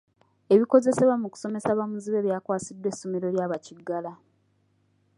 [0.53, 4.11] Ebikozesebwa mu kusomesa bamuzibe byakwasiddwa essomero lya bakiggala.